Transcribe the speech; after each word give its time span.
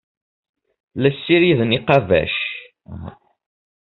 La 1.01 1.09
ssiriden 1.15 1.75
iqbac. 1.77 2.35